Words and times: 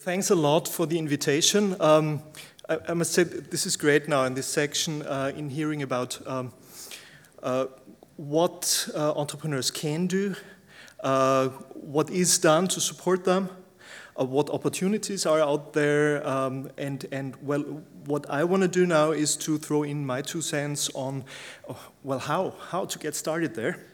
Thanks 0.00 0.30
a 0.30 0.36
lot 0.36 0.68
for 0.68 0.86
the 0.86 0.96
invitation. 0.96 1.74
Um, 1.80 2.22
I, 2.68 2.78
I, 2.90 2.94
must 2.94 3.12
say 3.12 3.24
this 3.24 3.66
is 3.66 3.76
great 3.76 4.06
now 4.06 4.22
in 4.26 4.34
this 4.34 4.46
section 4.46 5.02
uh, 5.02 5.32
in 5.36 5.50
hearing 5.50 5.82
about 5.82 6.24
um, 6.24 6.52
uh, 7.42 7.66
what 8.16 8.88
uh, 8.94 9.12
entrepreneurs 9.16 9.72
can 9.72 10.06
do, 10.06 10.36
uh, 11.02 11.48
what 11.74 12.10
is 12.10 12.38
done 12.38 12.68
to 12.68 12.80
support 12.80 13.24
them, 13.24 13.50
uh, 14.16 14.24
what 14.24 14.48
opportunities 14.50 15.26
are 15.26 15.40
out 15.40 15.72
there, 15.72 16.24
um, 16.24 16.70
and 16.78 17.04
and 17.10 17.34
well, 17.42 17.62
what 18.06 18.24
I 18.30 18.44
want 18.44 18.62
to 18.62 18.68
do 18.68 18.86
now 18.86 19.10
is 19.10 19.34
to 19.38 19.58
throw 19.58 19.82
in 19.82 20.06
my 20.06 20.22
two 20.22 20.42
cents 20.42 20.88
on, 20.94 21.24
uh, 21.68 21.74
well, 22.04 22.20
how 22.20 22.54
how 22.70 22.84
to 22.84 22.98
get 23.00 23.16
started 23.16 23.56
there. 23.56 23.87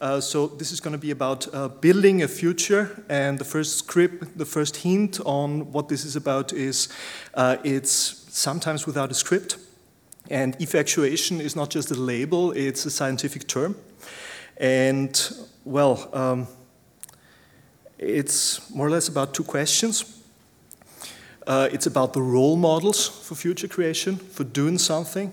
Uh, 0.00 0.20
so 0.20 0.46
this 0.46 0.70
is 0.70 0.78
going 0.78 0.92
to 0.92 0.98
be 0.98 1.10
about 1.10 1.52
uh, 1.52 1.66
building 1.66 2.22
a 2.22 2.28
future, 2.28 3.02
and 3.08 3.36
the 3.36 3.44
first 3.44 3.78
script, 3.78 4.38
the 4.38 4.44
first 4.44 4.76
hint 4.76 5.18
on 5.24 5.72
what 5.72 5.88
this 5.88 6.04
is 6.04 6.14
about 6.14 6.52
is 6.52 6.88
uh, 7.34 7.56
it's 7.64 8.24
sometimes 8.28 8.86
without 8.86 9.10
a 9.10 9.14
script, 9.14 9.58
and 10.30 10.54
effectuation 10.60 11.40
is 11.40 11.56
not 11.56 11.68
just 11.70 11.90
a 11.90 11.96
label; 11.96 12.52
it's 12.52 12.86
a 12.86 12.90
scientific 12.90 13.48
term, 13.48 13.74
and 14.58 15.32
well, 15.64 16.08
um, 16.12 16.46
it's 17.98 18.70
more 18.70 18.86
or 18.86 18.90
less 18.90 19.08
about 19.08 19.34
two 19.34 19.44
questions. 19.44 20.22
Uh, 21.44 21.68
it's 21.72 21.86
about 21.86 22.12
the 22.12 22.22
role 22.22 22.56
models 22.56 23.08
for 23.08 23.34
future 23.34 23.66
creation, 23.66 24.16
for 24.16 24.44
doing 24.44 24.78
something, 24.78 25.32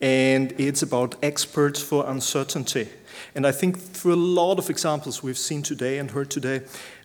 and 0.00 0.52
it's 0.58 0.82
about 0.82 1.14
experts 1.22 1.80
for 1.80 2.10
uncertainty. 2.10 2.88
And 3.34 3.46
I 3.46 3.52
think 3.52 3.78
through 3.78 4.14
a 4.14 4.16
lot 4.16 4.58
of 4.58 4.70
examples 4.70 5.22
we've 5.22 5.38
seen 5.38 5.62
today 5.62 5.98
and 5.98 6.10
heard 6.10 6.30
today, 6.30 6.62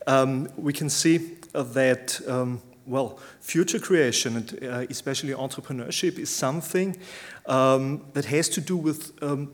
um, 0.08 0.50
we 0.58 0.74
can 0.74 0.90
see 0.90 1.38
uh, 1.54 1.64
that, 1.64 2.20
um, 2.28 2.62
well, 2.86 3.20
future 3.42 3.80
creation 3.80 4.38
and 4.38 4.64
uh, 4.64 4.86
especially 4.90 5.34
entrepreneurship 5.34 6.18
is 6.18 6.30
something 6.30 6.98
um, 7.46 8.02
that 8.14 8.26
has 8.26 8.50
to 8.50 8.62
do 8.62 8.78
with, 8.78 9.12
um, 9.24 9.52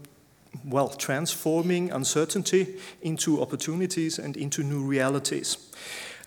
well, 0.66 0.90
transforming 0.90 1.92
uncertainty 1.92 2.76
into 3.02 3.42
opportunities 3.42 4.20
and 4.20 4.38
into 4.38 4.64
new 4.64 4.84
realities. 4.84 5.58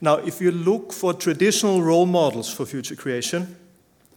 Now, 0.01 0.17
if 0.17 0.41
you 0.41 0.51
look 0.51 0.93
for 0.93 1.13
traditional 1.13 1.83
role 1.83 2.07
models 2.07 2.53
for 2.53 2.67
future 2.67 2.97
creation, 2.97 3.57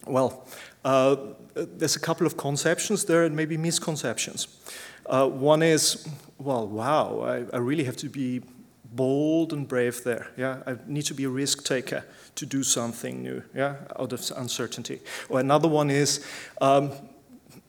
well, 0.06 0.46
uh, 0.84 1.16
there's 1.54 1.96
a 1.96 2.00
couple 2.00 2.26
of 2.26 2.36
conceptions 2.36 3.04
there 3.04 3.24
and 3.24 3.36
maybe 3.36 3.56
misconceptions. 3.56 4.48
Uh, 5.06 5.28
one 5.28 5.62
is, 5.62 6.08
well, 6.38 6.66
wow, 6.66 7.20
I, 7.20 7.56
I, 7.56 7.58
really 7.58 7.84
have 7.84 7.96
to 7.96 8.08
be 8.08 8.40
bold 8.92 9.52
and 9.52 9.66
brave 9.66 10.04
there. 10.04 10.28
Yeah, 10.36 10.62
I 10.66 10.76
need 10.86 11.06
to 11.06 11.14
be 11.14 11.24
a 11.24 11.28
risk 11.28 11.64
taker 11.64 12.04
to 12.36 12.46
do 12.46 12.62
something 12.62 13.22
new. 13.22 13.42
Yeah, 13.54 13.76
out 13.98 14.12
of 14.12 14.30
uncertainty. 14.36 15.00
Or 15.28 15.40
another 15.40 15.68
one 15.68 15.90
is, 15.90 16.24
um, 16.60 16.92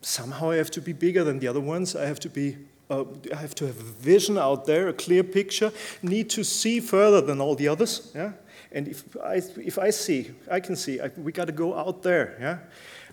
somehow 0.02 0.52
I 0.52 0.58
have 0.58 0.72
to 0.72 0.82
be 0.82 0.94
bigger 0.94 1.24
than 1.24 1.40
the 1.40 1.48
other 1.48 1.62
ones. 1.62 1.96
I 1.96 2.06
have 2.06 2.20
to 2.22 2.30
be. 2.30 2.58
Uh, 2.90 3.06
I 3.34 3.38
have 3.38 3.56
to 3.56 3.66
have 3.66 3.80
a 3.80 3.84
vision 3.84 4.38
out 4.38 4.66
there, 4.66 4.90
a 4.90 4.94
clear 4.94 5.24
picture. 5.24 5.72
Need 6.02 6.30
to 6.32 6.44
see 6.44 6.82
further 6.82 7.22
than 7.22 7.40
all 7.40 7.56
the 7.56 7.70
others. 7.70 8.12
Yeah, 8.14 8.34
and 8.72 8.88
if 8.88 9.04
I 9.24 9.42
if 9.58 9.80
I 9.80 9.90
see, 9.90 10.32
I 10.52 10.60
can 10.60 10.76
see. 10.76 11.00
I, 11.00 11.08
we 11.18 11.32
got 11.32 11.48
to 11.48 11.54
go 11.54 11.76
out 11.76 12.04
there. 12.04 12.38
Yeah. 12.40 12.58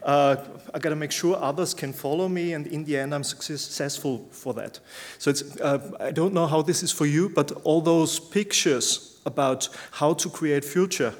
Uh, 0.02 0.36
I 0.74 0.78
got 0.78 0.90
to 0.90 0.96
make 0.96 1.12
sure 1.12 1.36
others 1.36 1.74
can 1.74 1.92
follow 1.92 2.28
me, 2.28 2.54
and 2.54 2.66
in 2.66 2.84
the 2.84 2.96
end, 2.96 3.14
I'm 3.14 3.24
successful 3.24 4.28
for 4.30 4.54
that. 4.54 4.80
So 5.18 5.32
uh, 5.62 5.78
I 6.00 6.10
don't 6.10 6.32
know 6.32 6.46
how 6.46 6.62
this 6.62 6.82
is 6.82 6.92
for 6.92 7.06
you, 7.06 7.28
but 7.28 7.52
all 7.64 7.80
those 7.80 8.18
pictures 8.18 9.20
about 9.26 9.68
how 9.92 10.14
to 10.14 10.30
create 10.30 10.64
future 10.64 11.12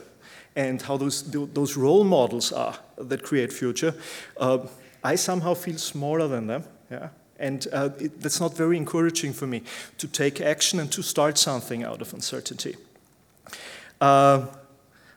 and 0.56 0.82
how 0.82 0.96
those 0.96 1.22
those 1.30 1.76
role 1.76 2.04
models 2.04 2.52
are 2.52 2.74
that 2.96 3.22
create 3.22 3.52
future, 3.52 3.94
uh, 4.36 4.58
I 5.04 5.16
somehow 5.16 5.54
feel 5.54 5.78
smaller 5.78 6.28
than 6.28 6.46
them. 6.46 6.64
Yeah. 6.90 7.08
And 7.38 7.66
uh, 7.72 7.90
it, 7.98 8.20
that's 8.20 8.40
not 8.40 8.56
very 8.56 8.76
encouraging 8.76 9.32
for 9.32 9.46
me 9.46 9.62
to 9.96 10.08
take 10.08 10.40
action 10.40 10.80
and 10.80 10.92
to 10.92 11.02
start 11.02 11.38
something 11.38 11.84
out 11.84 12.02
of 12.02 12.12
uncertainty. 12.12 12.76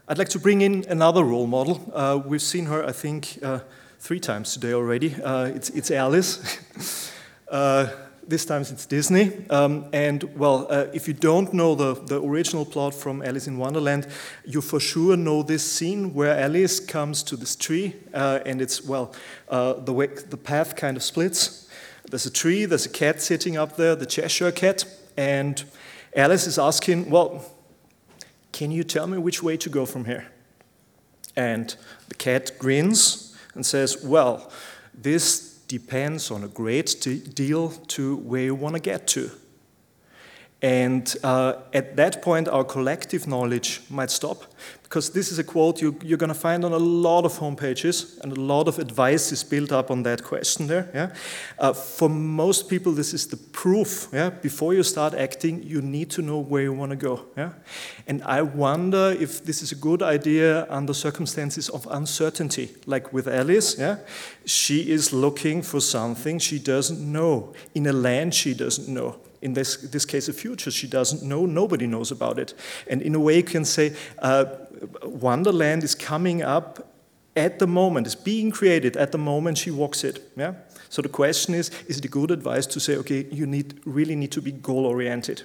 I'd 0.05 0.17
like 0.17 0.27
to 0.29 0.39
bring 0.39 0.61
in 0.61 0.83
another 0.89 1.23
role 1.23 1.47
model. 1.47 1.79
Uh, 1.93 2.19
we've 2.25 2.41
seen 2.41 2.65
her, 2.65 2.83
I 2.85 2.91
think, 2.91 3.39
uh, 3.41 3.59
three 3.99 4.19
times 4.19 4.51
today 4.51 4.73
already. 4.73 5.15
Uh, 5.15 5.45
it's, 5.45 5.69
it's 5.69 5.91
Alice. 5.91 7.09
Uh, 7.49 7.87
this 8.27 8.45
time 8.45 8.61
it's 8.61 8.87
Disney. 8.87 9.31
Um, 9.51 9.85
and, 9.93 10.23
well, 10.35 10.65
uh, 10.71 10.87
if 10.91 11.07
you 11.07 11.13
don't 11.13 11.53
know 11.53 11.75
the, 11.75 11.93
the 11.93 12.19
original 12.19 12.65
plot 12.65 12.95
from 12.95 13.21
Alice 13.21 13.45
in 13.45 13.59
Wonderland, 13.59 14.07
you 14.43 14.59
for 14.59 14.79
sure 14.79 15.15
know 15.15 15.43
this 15.43 15.71
scene 15.71 16.15
where 16.15 16.35
Alice 16.39 16.79
comes 16.79 17.21
to 17.21 17.35
this 17.35 17.55
tree, 17.55 17.95
uh, 18.11 18.39
and 18.43 18.59
it's, 18.59 18.83
well, 18.83 19.13
the, 19.51 19.93
way, 19.93 20.07
the 20.07 20.37
path 20.37 20.75
kind 20.75 20.97
of 20.97 21.03
splits. 21.03 21.69
There's 22.09 22.25
a 22.25 22.31
tree, 22.31 22.65
there's 22.65 22.87
a 22.87 22.89
cat 22.89 23.21
sitting 23.21 23.55
up 23.55 23.75
there, 23.75 23.95
the 23.95 24.07
Cheshire 24.07 24.51
cat, 24.51 24.83
and 25.15 25.63
Alice 26.15 26.47
is 26.47 26.57
asking, 26.57 27.11
well, 27.11 27.52
can 28.53 28.71
you 28.71 28.83
tell 28.83 29.07
me 29.07 29.17
which 29.17 29.43
way 29.43 29.57
to 29.57 29.69
go 29.69 29.85
from 29.85 30.05
here? 30.05 30.27
And 31.35 31.75
the 32.07 32.15
cat 32.15 32.51
grins 32.59 33.35
and 33.55 33.65
says, 33.65 34.03
Well, 34.03 34.51
this 34.93 35.57
depends 35.67 36.31
on 36.31 36.43
a 36.43 36.47
great 36.47 37.01
deal 37.33 37.69
to 37.69 38.17
where 38.17 38.43
you 38.43 38.55
want 38.55 38.75
to 38.75 38.81
get 38.81 39.07
to. 39.07 39.31
And 40.63 41.13
uh, 41.25 41.55
at 41.73 41.97
that 41.97 42.21
point, 42.21 42.47
our 42.47 42.63
collective 42.63 43.27
knowledge 43.27 43.81
might 43.89 44.09
stop 44.09 44.45
because 44.83 45.09
this 45.09 45.29
is 45.29 45.39
a 45.39 45.43
quote 45.43 45.81
you, 45.81 45.89
are 45.89 46.17
going 46.17 46.29
to 46.29 46.33
find 46.33 46.63
on 46.63 46.71
a 46.71 46.77
lot 46.77 47.25
of 47.25 47.33
homepages, 47.39 48.17
and 48.21 48.31
a 48.31 48.39
lot 48.39 48.67
of 48.69 48.79
advice 48.79 49.31
is 49.33 49.43
built 49.43 49.73
up 49.73 49.91
on 49.91 50.03
that 50.03 50.23
question 50.23 50.67
there. 50.67 50.89
Yeah? 50.93 51.13
Uh, 51.59 51.73
for 51.73 52.07
most 52.07 52.69
people, 52.69 52.93
this 52.93 53.13
is 53.13 53.27
the 53.27 53.35
proof. 53.35 54.07
Yeah? 54.13 54.29
Before 54.29 54.73
you 54.73 54.83
start 54.83 55.15
acting, 55.15 55.63
you 55.63 55.81
need 55.81 56.09
to 56.11 56.21
know 56.21 56.39
where 56.39 56.61
you 56.61 56.73
want 56.73 56.91
to 56.91 56.95
go. 56.95 57.25
Yeah? 57.35 57.53
And 58.07 58.23
I 58.23 58.43
wonder 58.43 59.17
if 59.19 59.43
this 59.43 59.63
is 59.63 59.73
a 59.73 59.75
good 59.75 60.01
idea 60.01 60.65
under 60.69 60.93
circumstances 60.93 61.67
of 61.69 61.85
uncertainty, 61.91 62.75
like 62.85 63.11
with 63.11 63.27
Alice. 63.27 63.77
Yeah? 63.77 63.97
She 64.45 64.91
is 64.91 65.11
looking 65.11 65.61
for 65.61 65.81
something 65.81 66.39
she 66.39 66.59
doesn't 66.59 66.99
know 66.99 67.53
in 67.73 67.87
a 67.87 67.93
land 67.93 68.33
she 68.33 68.53
doesn't 68.53 68.87
know 68.87 69.17
in 69.43 69.53
this, 69.53 69.77
this 69.77 70.05
case, 70.05 70.27
a 70.29 70.33
future 70.33 70.71
she 70.71 70.87
doesn't 70.87 71.21
know, 71.21 71.45
nobody 71.45 71.85
knows 71.85 72.11
about 72.11 72.39
it. 72.39 72.53
And 72.89 73.01
in 73.01 73.13
a 73.13 73.19
way, 73.19 73.37
you 73.37 73.43
can 73.43 73.65
say 73.65 73.93
uh, 74.19 74.45
Wonderland 75.03 75.83
is 75.83 75.95
coming 75.95 76.41
up 76.41 76.89
at 77.35 77.59
the 77.59 77.67
moment, 77.67 78.07
is 78.07 78.15
being 78.15 78.51
created 78.51 78.95
at 78.97 79.11
the 79.11 79.17
moment 79.17 79.57
she 79.57 79.71
walks 79.71 80.03
it. 80.03 80.31
Yeah? 80.35 80.53
So 80.89 81.01
the 81.01 81.09
question 81.09 81.53
is, 81.53 81.71
is 81.87 81.97
it 81.97 82.05
a 82.05 82.07
good 82.07 82.31
advice 82.31 82.65
to 82.67 82.79
say, 82.79 82.95
okay, 82.97 83.25
you 83.31 83.45
need, 83.45 83.81
really 83.85 84.15
need 84.15 84.31
to 84.31 84.41
be 84.41 84.51
goal-oriented? 84.51 85.43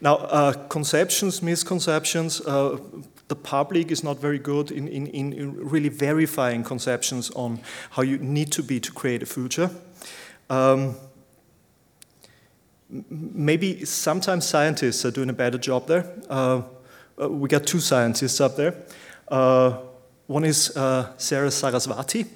Now, 0.00 0.16
uh, 0.16 0.52
conceptions, 0.68 1.42
misconceptions, 1.42 2.40
uh, 2.40 2.78
the 3.28 3.36
public 3.36 3.90
is 3.90 4.02
not 4.02 4.18
very 4.18 4.38
good 4.38 4.70
in, 4.70 4.88
in, 4.88 5.06
in, 5.06 5.56
really 5.56 5.88
verifying 5.88 6.64
conceptions 6.64 7.30
on 7.30 7.60
how 7.90 8.02
you 8.02 8.18
need 8.18 8.50
to 8.52 8.62
be 8.62 8.80
to 8.80 8.92
create 8.92 9.22
a 9.22 9.26
future. 9.26 9.70
Um, 10.50 10.96
maybe 12.92 13.84
sometimes 13.84 14.46
scientists 14.46 15.04
are 15.04 15.10
doing 15.10 15.30
a 15.30 15.32
better 15.32 15.58
job 15.58 15.86
there. 15.86 16.12
Uh, 16.28 16.62
uh, 17.20 17.28
we 17.28 17.48
got 17.48 17.66
two 17.66 17.80
scientists 17.80 18.40
up 18.40 18.56
there. 18.56 18.74
Uh, 19.28 19.78
one 20.26 20.44
is 20.44 20.76
uh, 20.76 21.12
Sarah 21.16 21.48
Sarasvathy, 21.48 22.26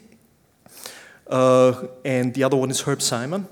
uh, 1.27 1.87
and 2.05 2.35
the 2.35 2.45
other 2.45 2.57
one 2.57 2.71
is 2.71 2.81
Herb 2.83 3.03
Simon. 3.03 3.47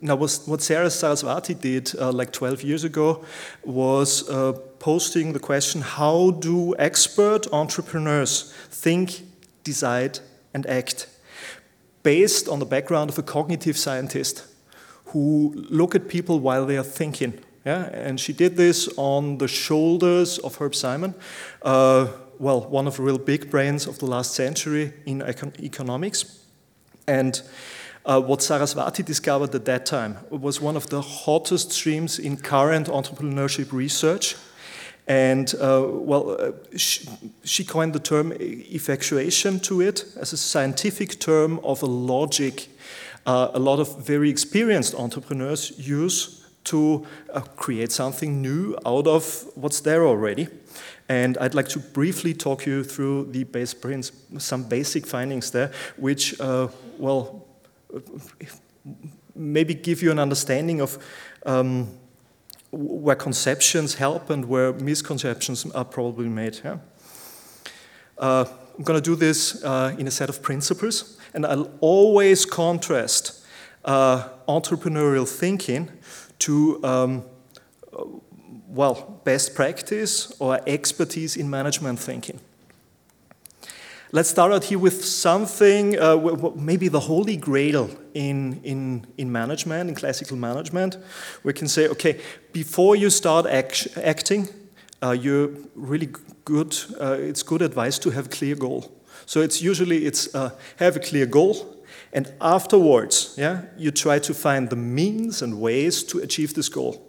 Now, 0.00 0.16
what 0.16 0.62
Sarah 0.62 0.86
Sarasvathy 0.86 1.60
did 1.60 1.94
uh, 2.00 2.10
like 2.10 2.32
12 2.32 2.62
years 2.62 2.84
ago 2.84 3.24
was 3.62 4.22
posting 4.78 5.34
the 5.34 5.38
question 5.38 5.82
how 5.82 6.30
do 6.30 6.74
expert 6.78 7.46
entrepreneurs 7.52 8.54
think, 8.70 9.22
decide, 9.64 10.20
and 10.54 10.66
act? 10.66 11.08
Based 12.02 12.48
on 12.48 12.58
the 12.58 12.64
background 12.64 13.10
of 13.10 13.18
a 13.18 13.22
cognitive 13.22 13.76
scientist 13.76 14.46
who 15.16 15.54
look 15.70 15.94
at 15.94 16.08
people 16.08 16.40
while 16.40 16.66
they 16.66 16.76
are 16.76 16.84
thinking. 16.84 17.32
Yeah? 17.64 17.88
And 17.92 18.20
she 18.20 18.32
did 18.32 18.56
this 18.56 18.88
on 18.96 19.38
the 19.38 19.48
shoulders 19.48 20.38
of 20.38 20.56
Herb 20.56 20.74
Simon, 20.74 21.14
uh, 21.62 22.08
well, 22.38 22.60
one 22.60 22.86
of 22.86 22.96
the 22.96 23.02
real 23.02 23.18
big 23.18 23.50
brains 23.50 23.86
of 23.86 23.98
the 23.98 24.06
last 24.06 24.34
century 24.34 24.92
in 25.06 25.22
econ 25.22 25.58
economics. 25.60 26.44
And 27.08 27.40
uh, 28.04 28.20
what 28.20 28.40
Sarasvathy 28.40 29.04
discovered 29.04 29.54
at 29.54 29.64
that 29.64 29.86
time 29.86 30.18
was 30.28 30.60
one 30.60 30.76
of 30.76 30.86
the 30.90 31.00
hottest 31.00 31.72
streams 31.72 32.18
in 32.18 32.36
current 32.36 32.88
entrepreneurship 32.88 33.72
research. 33.72 34.36
And 35.08 35.54
uh, 35.54 35.86
well, 35.88 36.36
uh, 36.38 36.52
she, 36.76 37.08
she, 37.44 37.64
coined 37.64 37.92
the 37.92 38.00
term 38.00 38.32
effectuation 38.38 39.60
to 39.60 39.80
it 39.80 40.04
as 40.20 40.32
a 40.32 40.36
scientific 40.36 41.20
term 41.20 41.58
of 41.62 41.82
a 41.82 41.86
logic 41.86 42.68
uh, 43.26 43.50
a 43.54 43.58
lot 43.58 43.80
of 43.80 44.06
very 44.06 44.30
experienced 44.30 44.94
entrepreneurs 44.94 45.72
use 45.76 46.46
to 46.64 47.06
uh, 47.32 47.40
create 47.40 47.92
something 47.92 48.42
new 48.42 48.76
out 48.84 49.06
of 49.06 49.44
what's 49.54 49.80
there 49.80 50.06
already. 50.06 50.48
And 51.08 51.38
I'd 51.38 51.54
like 51.54 51.68
to 51.68 51.78
briefly 51.78 52.34
talk 52.34 52.66
you 52.66 52.82
through 52.82 53.26
the 53.30 53.44
base 53.44 53.74
some 54.38 54.64
basic 54.64 55.06
findings 55.06 55.50
there, 55.50 55.70
which, 55.96 56.40
uh, 56.40 56.68
well, 56.98 57.46
maybe 59.34 59.74
give 59.74 60.02
you 60.02 60.10
an 60.10 60.18
understanding 60.18 60.80
of 60.80 60.98
um, 61.44 61.88
where 62.72 63.16
conceptions 63.16 63.94
help 63.94 64.30
and 64.30 64.44
where 64.46 64.72
misconceptions 64.72 65.70
are 65.72 65.84
probably 65.84 66.28
made. 66.28 66.60
Yeah? 66.64 66.78
Uh, 68.18 68.44
I'm 68.76 68.84
going 68.84 69.00
to 69.00 69.10
do 69.10 69.16
this 69.16 69.62
uh, 69.64 69.94
in 69.98 70.06
a 70.06 70.10
set 70.10 70.28
of 70.28 70.42
principles, 70.42 71.15
and 71.36 71.44
I'll 71.44 71.70
always 71.80 72.46
contrast 72.46 73.44
uh, 73.84 74.28
entrepreneurial 74.48 75.28
thinking 75.28 75.90
to, 76.40 76.82
um, 76.82 77.24
well, 78.68 79.20
best 79.24 79.54
practice 79.54 80.34
or 80.40 80.60
expertise 80.66 81.36
in 81.36 81.48
management 81.48 81.98
thinking. 82.00 82.40
Let's 84.12 84.30
start 84.30 84.52
out 84.52 84.64
here 84.64 84.78
with 84.78 85.04
something, 85.04 85.98
uh, 85.98 86.16
maybe 86.54 86.88
the 86.88 87.00
holy 87.00 87.36
grail 87.36 87.90
in, 88.14 88.60
in, 88.62 89.06
in 89.18 89.30
management, 89.30 89.90
in 89.90 89.94
classical 89.94 90.38
management. 90.38 90.96
We 91.42 91.52
can 91.52 91.68
say, 91.68 91.88
okay, 91.88 92.20
before 92.52 92.96
you 92.96 93.10
start 93.10 93.44
act 93.46 93.88
acting, 94.02 94.48
uh, 95.02 95.10
you're 95.10 95.50
really 95.74 96.08
good, 96.46 96.74
uh, 96.98 97.18
it's 97.20 97.42
good 97.42 97.60
advice 97.60 97.98
to 97.98 98.10
have 98.10 98.26
a 98.26 98.30
clear 98.30 98.54
goal. 98.54 98.90
So 99.24 99.40
it's 99.40 99.62
usually 99.62 100.04
it's 100.06 100.34
uh, 100.34 100.50
have 100.76 100.96
a 100.96 101.00
clear 101.00 101.26
goal, 101.26 101.76
and 102.12 102.32
afterwards, 102.40 103.34
yeah, 103.38 103.62
you 103.76 103.90
try 103.90 104.18
to 104.18 104.34
find 104.34 104.68
the 104.70 104.76
means 104.76 105.42
and 105.42 105.60
ways 105.60 106.04
to 106.04 106.18
achieve 106.18 106.54
this 106.54 106.68
goal 106.68 107.02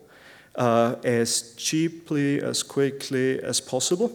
uh, 0.56 0.95
as 1.04 1.54
cheaply, 1.56 2.42
as 2.42 2.63
quickly 2.63 3.42
as 3.44 3.62
possible. 3.62 4.12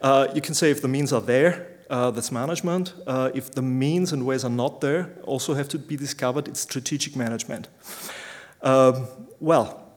Uh, 0.00 0.28
you 0.34 0.40
can 0.40 0.54
say 0.54 0.70
if 0.70 0.80
the 0.80 0.88
means 0.88 1.12
are 1.12 1.20
there, 1.20 1.66
uh, 1.90 2.10
that's 2.10 2.32
management. 2.32 2.94
Uh, 3.06 3.30
if 3.34 3.50
the 3.50 3.62
means 3.62 4.12
and 4.12 4.24
ways 4.24 4.44
are 4.44 4.50
not 4.50 4.80
there, 4.80 5.10
also 5.24 5.54
have 5.54 5.68
to 5.68 5.78
be 5.78 5.96
discovered, 5.96 6.48
it's 6.48 6.60
strategic 6.60 7.16
management. 7.16 7.68
Um, 8.62 9.06
well, 9.40 9.92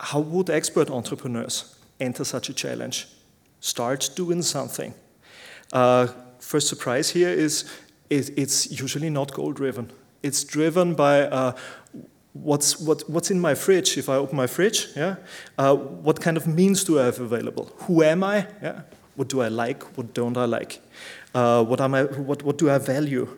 how 0.00 0.20
would 0.20 0.50
expert 0.50 0.90
entrepreneurs 0.90 1.76
enter 1.98 2.24
such 2.24 2.48
a 2.48 2.54
challenge? 2.54 3.08
Start 3.60 4.10
doing 4.14 4.42
something. 4.42 4.94
Uh, 5.72 6.08
first 6.38 6.68
surprise 6.68 7.10
here 7.10 7.30
is 7.30 7.64
it, 8.10 8.30
it's 8.38 8.70
usually 8.70 9.10
not 9.10 9.32
goal 9.32 9.52
driven. 9.52 9.90
It's 10.22 10.44
driven 10.44 10.94
by 10.94 11.22
uh, 11.22 11.52
what's, 12.32 12.80
what, 12.80 13.08
what's 13.08 13.30
in 13.30 13.40
my 13.40 13.54
fridge. 13.54 13.98
If 13.98 14.08
I 14.08 14.16
open 14.16 14.36
my 14.36 14.46
fridge, 14.46 14.88
yeah, 14.96 15.16
uh, 15.58 15.74
what 15.74 16.20
kind 16.20 16.36
of 16.36 16.46
means 16.46 16.84
do 16.84 16.98
I 16.98 17.04
have 17.04 17.20
available? 17.20 17.70
Who 17.86 18.02
am 18.02 18.24
I? 18.24 18.46
Yeah, 18.62 18.80
what 19.16 19.28
do 19.28 19.40
I 19.40 19.48
like? 19.48 19.82
What 19.96 20.14
don't 20.14 20.36
I 20.36 20.44
like? 20.44 20.80
Uh, 21.34 21.64
what, 21.64 21.80
am 21.80 21.94
I, 21.94 22.04
what, 22.04 22.42
what 22.42 22.58
do 22.58 22.70
I 22.70 22.78
value? 22.78 23.28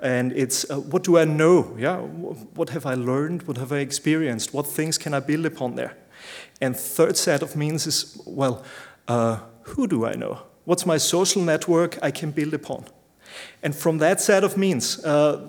And 0.00 0.32
it's 0.32 0.70
uh, 0.70 0.78
what 0.78 1.02
do 1.02 1.18
I 1.18 1.24
know? 1.24 1.74
Yeah, 1.76 1.96
what 1.96 2.68
have 2.70 2.86
I 2.86 2.94
learned? 2.94 3.48
What 3.48 3.56
have 3.56 3.72
I 3.72 3.78
experienced? 3.78 4.54
What 4.54 4.66
things 4.66 4.96
can 4.96 5.12
I 5.12 5.20
build 5.20 5.46
upon 5.46 5.74
there? 5.74 5.96
And 6.60 6.76
third 6.76 7.16
set 7.16 7.42
of 7.42 7.56
means 7.56 7.86
is 7.86 8.20
well, 8.24 8.64
uh, 9.08 9.40
who 9.62 9.88
do 9.88 10.06
I 10.06 10.14
know? 10.14 10.42
What's 10.68 10.84
my 10.84 10.98
social 10.98 11.40
network 11.40 11.98
I 12.02 12.10
can 12.10 12.30
build 12.30 12.52
upon? 12.52 12.84
And 13.62 13.74
from 13.74 13.96
that 13.98 14.20
set 14.20 14.44
of 14.44 14.58
means, 14.58 15.02
uh, 15.02 15.40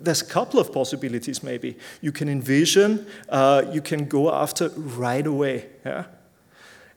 there's 0.00 0.22
a 0.22 0.24
couple 0.24 0.60
of 0.60 0.72
possibilities 0.72 1.42
maybe. 1.42 1.76
You 2.00 2.12
can 2.12 2.28
envision, 2.28 3.04
uh, 3.28 3.64
you 3.72 3.82
can 3.82 4.04
go 4.06 4.32
after 4.32 4.68
right 4.68 5.26
away. 5.26 5.66
Yeah? 5.84 6.04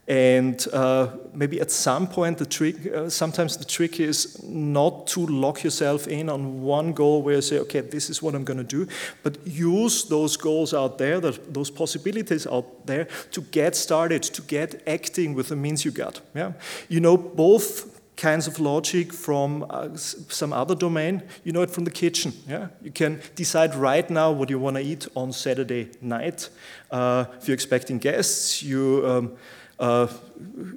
And 0.05 0.67
uh, 0.73 1.07
maybe 1.33 1.61
at 1.61 1.71
some 1.71 2.07
point, 2.07 2.37
the 2.37 2.45
trick, 2.45 2.75
uh, 2.93 3.09
sometimes 3.09 3.55
the 3.55 3.63
trick 3.63 4.01
is 4.01 4.43
not 4.43 5.07
to 5.07 5.25
lock 5.25 5.63
yourself 5.63 6.07
in 6.07 6.29
on 6.29 6.61
one 6.61 6.91
goal 6.91 7.21
where 7.21 7.35
you 7.35 7.41
say, 7.41 7.59
okay, 7.59 7.79
this 7.79 8.09
is 8.09 8.21
what 8.21 8.35
I'm 8.35 8.43
going 8.43 8.57
to 8.57 8.65
do, 8.65 8.85
but 9.23 9.37
use 9.47 10.03
those 10.03 10.35
goals 10.35 10.73
out 10.73 10.97
there, 10.97 11.21
those 11.21 11.71
possibilities 11.71 12.45
out 12.45 12.85
there 12.85 13.07
to 13.31 13.41
get 13.41 13.77
started, 13.77 14.23
to 14.23 14.41
get 14.41 14.83
acting 14.87 15.35
with 15.35 15.47
the 15.47 15.55
means 15.55 15.85
you 15.85 15.91
got. 15.91 16.19
Yeah? 16.35 16.51
You 16.89 16.99
know 16.99 17.15
both 17.15 18.01
kinds 18.17 18.45
of 18.45 18.59
logic 18.59 19.13
from 19.13 19.65
uh, 19.69 19.95
some 19.95 20.51
other 20.51 20.75
domain. 20.75 21.23
You 21.45 21.53
know 21.53 21.61
it 21.61 21.71
from 21.71 21.85
the 21.85 21.91
kitchen. 21.91 22.33
Yeah? 22.45 22.67
You 22.81 22.91
can 22.91 23.21
decide 23.35 23.73
right 23.73 24.09
now 24.09 24.31
what 24.33 24.49
you 24.49 24.59
want 24.59 24.75
to 24.75 24.83
eat 24.83 25.07
on 25.15 25.31
Saturday 25.31 25.91
night. 26.01 26.49
Uh, 26.91 27.25
if 27.39 27.47
you're 27.47 27.55
expecting 27.55 27.99
guests, 27.99 28.61
you 28.61 29.01
um, 29.05 29.37
uh, 29.79 30.07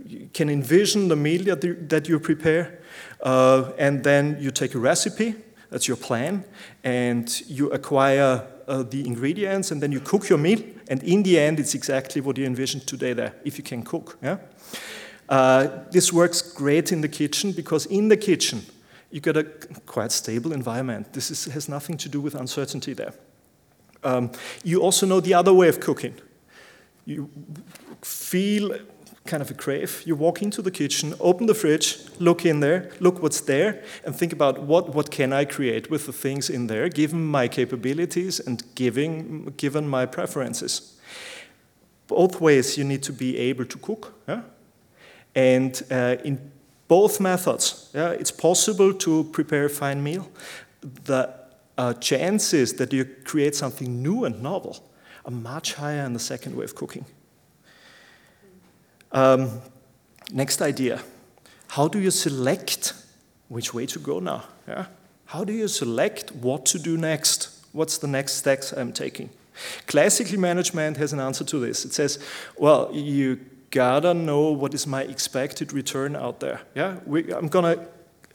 you 0.07 0.29
can 0.33 0.49
envision 0.49 1.09
the 1.09 1.17
meal 1.17 1.45
that 1.55 2.09
you 2.09 2.21
prepare, 2.21 2.81
uh, 3.23 3.73
and 3.79 4.03
then 4.03 4.37
you 4.41 4.51
take 4.51 4.75
a 4.75 4.79
recipe, 4.79 5.35
that's 5.71 5.89
your 5.89 5.97
plan, 5.97 6.45
and 6.85 7.43
you 7.49 7.71
acquire 7.71 8.47
uh, 8.69 8.83
the 8.83 9.07
ingredients, 9.07 9.71
and 9.71 9.83
then 9.83 9.93
you 9.93 10.01
cook 10.01 10.29
your 10.29 10.39
meal, 10.39 10.61
and 10.89 11.03
in 11.03 11.23
the 11.23 11.39
end, 11.39 11.59
it's 11.59 11.75
exactly 11.75 12.21
what 12.21 12.39
you 12.39 12.47
envisioned 12.47 12.87
today 12.87 13.13
there, 13.13 13.35
if 13.45 13.59
you 13.59 13.65
can 13.65 13.83
cook. 13.83 14.19
Yeah? 14.23 14.39
Uh, 15.29 15.69
this 15.91 16.13
works 16.13 16.43
great 16.43 16.93
in 16.93 17.01
the 17.01 17.09
kitchen 17.09 17.53
because 17.53 17.87
in 17.87 18.09
the 18.09 18.17
kitchen, 18.17 18.63
you 19.11 19.21
get 19.21 19.37
a 19.37 19.45
quite 19.87 20.13
stable 20.13 20.53
environment. 20.53 21.13
This 21.13 21.31
is, 21.31 21.47
has 21.47 21.69
nothing 21.69 21.97
to 21.99 22.09
do 22.09 22.21
with 22.21 22.35
uncertainty 22.35 22.93
there. 22.93 23.13
Um, 24.05 24.31
you 24.63 24.81
also 24.81 25.07
know 25.07 25.21
the 25.21 25.35
other 25.35 25.53
way 25.53 25.69
of 25.69 25.81
cooking. 25.81 26.15
You 27.05 27.31
feel 28.07 28.79
kind 29.25 29.43
of 29.43 29.51
a 29.51 29.55
crave. 29.55 30.03
You 30.07 30.15
walk 30.15 30.43
into 30.43 30.63
the 30.63 30.71
kitchen, 30.71 31.15
open 31.19 31.47
the 31.47 31.55
fridge, 31.55 31.99
look 32.19 32.47
in 32.47 32.61
there, 32.61 32.91
look 33.01 33.23
what's 33.23 33.41
there, 33.41 33.83
and 34.05 34.15
think 34.15 34.33
about 34.33 34.63
what, 34.63 34.95
what 34.95 35.11
can 35.11 35.33
I 35.33 35.45
create 35.45 35.91
with 35.91 36.07
the 36.07 36.13
things 36.13 36.49
in 36.49 36.69
there, 36.69 36.89
given 36.89 37.27
my 37.27 37.49
capabilities 37.49 38.41
and 38.41 38.63
giving, 38.75 39.53
given 39.57 39.89
my 39.89 40.07
preferences. 40.07 40.99
Both 42.07 42.41
ways 42.41 42.79
you 42.79 42.85
need 42.85 43.03
to 43.03 43.13
be 43.13 43.37
able 43.37 43.65
to 43.65 43.79
cook. 43.79 44.15
Yeah? 44.29 44.43
And 45.35 45.83
uh, 45.91 46.17
in 46.25 46.53
both 46.87 47.21
methods, 47.21 47.91
yeah, 47.93 48.11
it's 48.11 48.31
possible 48.31 48.95
to 48.95 49.25
prepare 49.33 49.65
a 49.65 49.71
fine 49.71 50.03
meal. 50.03 50.31
The 51.05 51.35
uh, 51.77 51.95
chances 51.95 52.75
that 52.75 52.93
you 52.93 53.05
create 53.25 53.57
something 53.57 54.03
new 54.03 54.25
and 54.25 54.41
novel 54.41 54.89
are 55.25 55.33
much 55.33 55.75
higher 55.75 56.05
in 56.05 56.13
the 56.13 56.21
second 56.21 56.55
way 56.57 56.65
of 56.65 56.77
cooking. 56.77 57.05
Um, 59.13 59.61
next 60.33 60.63
idea. 60.63 61.03
How 61.69 61.89
do 61.89 61.99
you 61.99 62.11
select 62.11 62.95
which 63.49 63.75
way 63.75 63.87
to 63.87 63.99
go 63.99 64.21
now? 64.21 64.45
Yeah? 64.69 64.87
How 65.27 65.45
do 65.45 65.53
you 65.53 65.69
select 65.69 66.33
what 66.33 66.67
to 66.67 66.79
do 66.79 66.97
next? 66.97 67.51
What's 67.73 67.99
the 67.99 68.07
next 68.07 68.35
steps 68.35 68.73
I'm 68.73 68.93
taking? 68.93 69.31
Classical 69.87 70.39
management 70.39 70.97
has 70.99 71.13
an 71.13 71.21
answer 71.21 71.45
to 71.45 71.59
this. 71.59 71.85
It 71.85 71.93
says, 71.93 72.19
well, 72.57 72.91
you 72.93 73.41
gotta 73.71 74.15
know 74.15 74.53
what 74.53 74.75
is 74.75 74.87
my 74.87 75.03
expected 75.03 75.73
return 75.73 76.17
out 76.17 76.41
there. 76.41 76.61
Yeah, 76.75 76.97
we, 77.07 77.33
I'm 77.33 77.49
gonna 77.49 77.87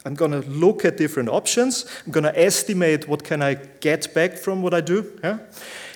I'm 0.03 0.15
gonna 0.15 0.41
look 0.41 0.83
at 0.85 0.97
different 0.97 1.29
options. 1.29 1.85
I'm 2.05 2.11
gonna 2.11 2.33
estimate 2.35 3.07
what 3.07 3.23
can 3.23 3.41
I 3.41 3.55
get 3.79 4.13
back 4.13 4.37
from 4.37 4.61
what 4.61 4.73
I 4.73 4.81
do. 4.81 5.19
Yeah, 5.23 5.37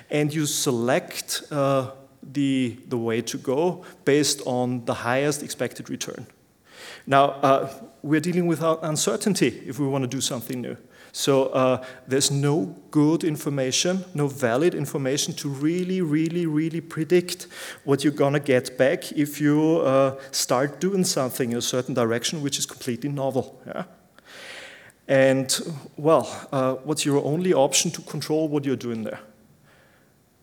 and 0.10 0.34
you 0.34 0.46
select 0.46 1.44
uh, 1.52 1.92
the, 2.34 2.78
the 2.88 2.98
way 2.98 3.22
to 3.22 3.38
go 3.38 3.84
based 4.04 4.42
on 4.46 4.86
the 4.86 4.94
highest 4.94 5.44
expected 5.44 5.90
return. 5.90 6.28
Now, 7.08 7.26
uh, 7.42 7.74
we're 8.02 8.20
dealing 8.20 8.48
with 8.48 8.62
uncertainty 8.62 9.64
if 9.66 9.80
we 9.80 9.88
want 9.88 10.04
to 10.04 10.08
do 10.08 10.22
something 10.22 10.62
new. 10.62 10.78
So 11.12 11.46
uh, 11.46 11.84
there's 12.08 12.30
no 12.30 12.76
good 12.92 13.24
information, 13.24 14.04
no 14.14 14.28
valid 14.28 14.76
information 14.76 15.34
to 15.36 15.48
really, 15.48 16.02
really, 16.02 16.46
really 16.46 16.82
predict 16.82 17.48
what 17.86 18.04
you're 18.04 18.12
going 18.12 18.34
to 18.34 18.40
get 18.40 18.78
back 18.78 19.14
if 19.14 19.40
you 19.40 19.78
uh, 19.78 20.20
start 20.32 20.82
doing 20.82 21.06
something 21.06 21.54
in 21.54 21.58
a 21.58 21.62
certain 21.62 21.94
direction 21.94 22.42
which 22.42 22.60
is 22.60 22.66
completely 22.66 23.10
novel. 23.10 23.62
Yeah? 23.66 23.84
And, 25.08 25.58
well, 25.96 26.28
uh, 26.52 26.74
what's 26.84 27.06
your 27.06 27.24
only 27.24 27.54
option 27.54 27.92
to 27.92 28.02
control 28.02 28.50
what 28.50 28.66
you're 28.66 28.76
doing 28.76 29.04
there? 29.04 29.20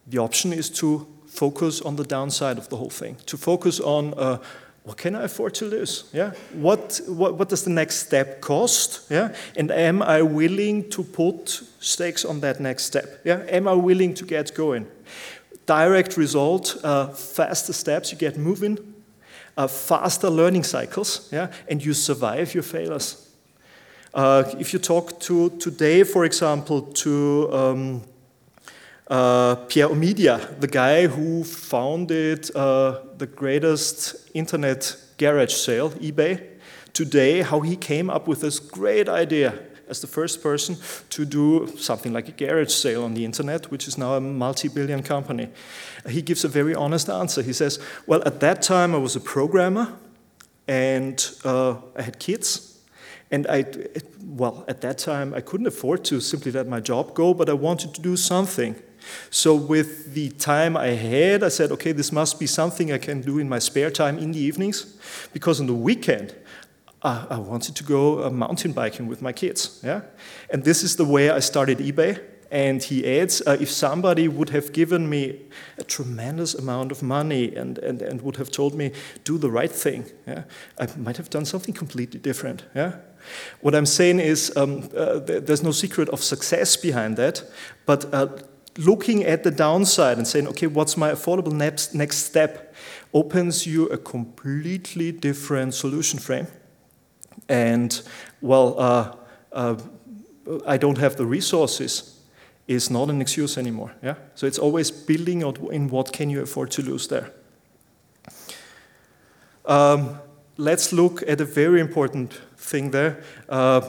The 0.06 0.18
option 0.18 0.54
is 0.54 0.70
to 0.70 1.06
focus 1.32 1.80
on 1.80 1.96
the 1.96 2.04
downside 2.04 2.58
of 2.58 2.68
the 2.68 2.76
whole 2.76 2.90
thing, 2.90 3.16
to 3.26 3.36
focus 3.36 3.80
on 3.80 4.14
uh, 4.14 4.38
what 4.84 4.96
can 4.96 5.14
I 5.14 5.24
afford 5.24 5.54
to 5.54 5.66
lose? 5.66 6.04
Yeah? 6.12 6.32
What, 6.52 7.00
what, 7.06 7.34
what 7.38 7.48
does 7.48 7.62
the 7.62 7.70
next 7.70 7.96
step 8.06 8.40
cost? 8.40 9.10
Yeah? 9.10 9.34
And 9.56 9.70
am 9.70 10.02
I 10.02 10.22
willing 10.22 10.90
to 10.90 11.04
put 11.04 11.62
stakes 11.78 12.24
on 12.24 12.40
that 12.40 12.60
next 12.60 12.84
step? 12.84 13.20
Yeah? 13.24 13.44
Am 13.48 13.68
I 13.68 13.74
willing 13.74 14.14
to 14.14 14.24
get 14.24 14.54
going? 14.54 14.86
Direct 15.66 16.16
result, 16.16 16.76
uh, 16.82 17.08
faster 17.08 17.72
steps, 17.72 18.10
you 18.10 18.18
get 18.18 18.36
moving, 18.36 18.76
uh, 19.56 19.68
faster 19.68 20.28
learning 20.28 20.64
cycles, 20.64 21.28
yeah? 21.32 21.52
and 21.68 21.84
you 21.84 21.94
survive 21.94 22.52
your 22.52 22.64
failures. 22.64 23.28
Uh, 24.12 24.42
if 24.58 24.72
you 24.72 24.80
talk 24.80 25.20
to 25.20 25.50
today, 25.58 26.02
for 26.02 26.24
example, 26.24 26.82
to 26.82 27.48
um, 27.52 28.02
Uh, 29.08 29.56
Pierre 29.66 29.88
Omidyar, 29.88 30.60
the 30.60 30.68
guy 30.68 31.06
who 31.06 31.42
founded 31.44 32.54
uh, 32.54 33.00
the 33.18 33.26
greatest 33.26 34.30
internet 34.32 34.96
garage 35.18 35.52
sale, 35.52 35.90
eBay, 35.90 36.40
today, 36.92 37.42
how 37.42 37.60
he 37.60 37.76
came 37.76 38.08
up 38.08 38.28
with 38.28 38.40
this 38.40 38.60
great 38.60 39.08
idea 39.08 39.58
as 39.88 40.00
the 40.00 40.06
first 40.06 40.42
person 40.42 40.76
to 41.10 41.24
do 41.24 41.66
something 41.76 42.12
like 42.12 42.28
a 42.28 42.32
garage 42.32 42.72
sale 42.72 43.04
on 43.04 43.14
the 43.14 43.24
internet, 43.24 43.70
which 43.70 43.88
is 43.88 43.98
now 43.98 44.14
a 44.14 44.20
multi 44.20 44.68
billion 44.68 45.02
company. 45.02 45.48
He 46.08 46.22
gives 46.22 46.44
a 46.44 46.48
very 46.48 46.74
honest 46.74 47.10
answer. 47.10 47.42
He 47.42 47.52
says, 47.52 47.78
Well, 48.06 48.22
at 48.24 48.40
that 48.40 48.62
time 48.62 48.94
I 48.94 48.98
was 48.98 49.16
a 49.16 49.20
programmer 49.20 49.92
and 50.68 51.28
uh, 51.44 51.74
I 51.96 52.02
had 52.02 52.18
kids. 52.18 52.78
And 53.30 53.46
I, 53.48 53.64
well, 54.24 54.64
at 54.68 54.80
that 54.82 54.98
time 54.98 55.34
I 55.34 55.40
couldn't 55.40 55.66
afford 55.66 56.04
to 56.04 56.20
simply 56.20 56.52
let 56.52 56.68
my 56.68 56.80
job 56.80 57.14
go, 57.14 57.34
but 57.34 57.48
I 57.48 57.54
wanted 57.54 57.94
to 57.94 58.00
do 58.00 58.16
something. 58.16 58.76
So, 59.30 59.54
with 59.54 60.14
the 60.14 60.30
time 60.30 60.76
I 60.76 60.88
had, 60.88 61.42
I 61.42 61.48
said, 61.48 61.72
okay, 61.72 61.92
this 61.92 62.12
must 62.12 62.38
be 62.38 62.46
something 62.46 62.92
I 62.92 62.98
can 62.98 63.20
do 63.20 63.38
in 63.38 63.48
my 63.48 63.58
spare 63.58 63.90
time 63.90 64.18
in 64.18 64.32
the 64.32 64.40
evenings, 64.40 64.96
because 65.32 65.60
on 65.60 65.66
the 65.66 65.74
weekend, 65.74 66.34
I 67.04 67.38
wanted 67.38 67.74
to 67.76 67.84
go 67.84 68.24
uh, 68.24 68.30
mountain 68.30 68.72
biking 68.72 69.08
with 69.08 69.22
my 69.22 69.32
kids. 69.32 69.80
Yeah? 69.82 70.02
And 70.50 70.62
this 70.62 70.84
is 70.84 70.94
the 70.94 71.04
way 71.04 71.30
I 71.30 71.40
started 71.40 71.78
eBay. 71.78 72.20
And 72.48 72.82
he 72.82 73.18
adds, 73.18 73.42
uh, 73.46 73.56
if 73.58 73.70
somebody 73.70 74.28
would 74.28 74.50
have 74.50 74.72
given 74.72 75.08
me 75.08 75.40
a 75.78 75.84
tremendous 75.84 76.54
amount 76.54 76.92
of 76.92 77.02
money 77.02 77.56
and, 77.56 77.78
and, 77.78 78.02
and 78.02 78.20
would 78.20 78.36
have 78.36 78.50
told 78.50 78.74
me, 78.74 78.92
do 79.24 79.38
the 79.38 79.50
right 79.50 79.72
thing, 79.72 80.04
yeah, 80.26 80.42
I 80.78 80.86
might 80.98 81.16
have 81.16 81.30
done 81.30 81.46
something 81.46 81.74
completely 81.74 82.20
different. 82.20 82.64
Yeah? 82.74 82.96
What 83.62 83.74
I'm 83.74 83.86
saying 83.86 84.20
is, 84.20 84.54
um, 84.54 84.90
uh, 84.94 85.20
there's 85.20 85.62
no 85.62 85.72
secret 85.72 86.10
of 86.10 86.22
success 86.22 86.76
behind 86.76 87.16
that, 87.16 87.42
but 87.86 88.12
uh, 88.12 88.26
looking 88.78 89.24
at 89.24 89.42
the 89.42 89.50
downside 89.50 90.18
and 90.18 90.26
saying, 90.26 90.48
okay, 90.48 90.66
what's 90.66 90.96
my 90.96 91.10
affordable 91.10 91.52
next, 91.52 91.94
next 91.94 92.18
step, 92.18 92.74
opens 93.12 93.66
you 93.66 93.86
a 93.88 93.98
completely 93.98 95.12
different 95.12 95.74
solution 95.74 96.18
frame 96.18 96.46
and 97.48 98.02
well, 98.40 98.78
uh, 98.78 99.14
uh, 99.52 99.76
I 100.66 100.76
don't 100.76 100.98
have 100.98 101.16
the 101.16 101.26
resources 101.26 102.20
is 102.66 102.90
not 102.90 103.10
an 103.10 103.20
excuse 103.20 103.58
anymore. 103.58 103.92
Yeah, 104.02 104.14
so 104.34 104.46
it's 104.46 104.58
always 104.58 104.90
building 104.90 105.42
in 105.70 105.88
what 105.88 106.12
can 106.12 106.30
you 106.30 106.42
afford 106.42 106.70
to 106.72 106.82
lose 106.82 107.08
there. 107.08 107.32
Um, 109.64 110.18
let's 110.56 110.92
look 110.92 111.22
at 111.28 111.40
a 111.40 111.44
very 111.44 111.80
important 111.80 112.40
thing 112.56 112.90
there: 112.90 113.22
uh, 113.48 113.80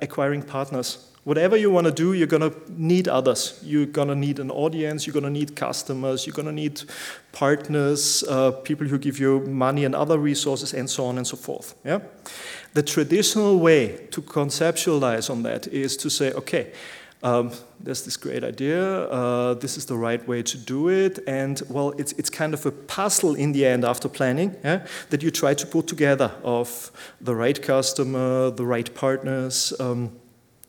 acquiring 0.00 0.42
partners. 0.42 1.10
Whatever 1.24 1.56
you 1.56 1.70
want 1.70 1.86
to 1.86 1.92
do, 1.92 2.12
you're 2.12 2.26
going 2.26 2.50
to 2.50 2.54
need 2.68 3.08
others. 3.08 3.58
You're 3.62 3.86
going 3.86 4.08
to 4.08 4.14
need 4.14 4.38
an 4.38 4.50
audience, 4.50 5.06
you're 5.06 5.14
going 5.14 5.24
to 5.24 5.30
need 5.30 5.56
customers, 5.56 6.26
you're 6.26 6.34
going 6.34 6.46
to 6.46 6.52
need 6.52 6.82
partners, 7.32 8.22
uh, 8.28 8.50
people 8.50 8.86
who 8.86 8.98
give 8.98 9.18
you 9.18 9.40
money 9.40 9.86
and 9.86 9.94
other 9.94 10.18
resources, 10.18 10.74
and 10.74 10.88
so 10.88 11.06
on 11.06 11.16
and 11.16 11.26
so 11.26 11.36
forth. 11.36 11.74
Yeah? 11.82 12.00
The 12.74 12.82
traditional 12.82 13.58
way 13.58 14.06
to 14.10 14.20
conceptualize 14.20 15.30
on 15.30 15.42
that 15.44 15.66
is 15.68 15.96
to 15.98 16.10
say, 16.10 16.30
okay, 16.32 16.72
um, 17.22 17.52
there's 17.80 18.04
this 18.04 18.18
great 18.18 18.44
idea, 18.44 19.04
uh, 19.04 19.54
this 19.54 19.78
is 19.78 19.86
the 19.86 19.96
right 19.96 20.28
way 20.28 20.42
to 20.42 20.58
do 20.58 20.90
it, 20.90 21.20
and 21.26 21.62
well, 21.70 21.92
it's, 21.92 22.12
it's 22.12 22.28
kind 22.28 22.52
of 22.52 22.66
a 22.66 22.70
puzzle 22.70 23.34
in 23.34 23.52
the 23.52 23.64
end 23.64 23.82
after 23.82 24.10
planning 24.10 24.54
yeah, 24.62 24.86
that 25.08 25.22
you 25.22 25.30
try 25.30 25.54
to 25.54 25.66
put 25.66 25.86
together 25.86 26.32
of 26.42 26.92
the 27.22 27.34
right 27.34 27.62
customer, 27.62 28.50
the 28.50 28.66
right 28.66 28.94
partners. 28.94 29.72
Um, 29.80 30.12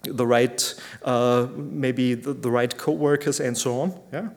the 0.06 0.26
right, 0.26 0.74
uh, 1.04 1.48
maybe 1.56 2.14
the, 2.14 2.34
the, 2.34 2.52
right 2.52 2.78
co-workers 2.78 3.40
and 3.40 3.58
so 3.58 3.82
on. 3.82 4.00
Yeah? 4.12 4.30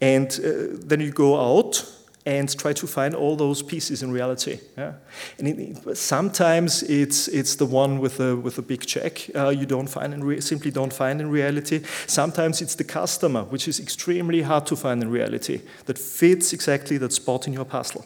And 0.00 0.30
uh, 0.44 0.76
then 0.86 1.00
you 1.00 1.10
go 1.10 1.38
out 1.38 1.84
and 2.26 2.56
try 2.58 2.72
to 2.72 2.86
find 2.86 3.14
all 3.14 3.34
those 3.34 3.62
pieces 3.62 4.02
in 4.02 4.12
reality. 4.12 4.60
Yeah? 4.76 4.94
And 5.38 5.48
it, 5.48 5.96
sometimes 5.96 6.82
it's, 6.82 7.28
it's 7.28 7.56
the 7.56 7.66
one 7.66 7.98
with 7.98 8.18
the, 8.18 8.36
with 8.36 8.58
a 8.58 8.62
big 8.62 8.86
check 8.86 9.30
uh, 9.34 9.48
you 9.48 9.66
don't 9.66 9.88
find 9.88 10.12
in 10.12 10.40
simply 10.40 10.70
don't 10.70 10.92
find 10.92 11.20
in 11.20 11.30
reality. 11.30 11.82
Sometimes 12.06 12.60
it's 12.60 12.74
the 12.74 12.84
customer, 12.84 13.44
which 13.44 13.66
is 13.68 13.80
extremely 13.80 14.42
hard 14.42 14.66
to 14.66 14.76
find 14.76 15.02
in 15.02 15.10
reality, 15.10 15.62
that 15.86 15.98
fits 15.98 16.52
exactly 16.52 16.98
that 16.98 17.12
spot 17.12 17.46
in 17.46 17.52
your 17.52 17.64
puzzle. 17.64 18.04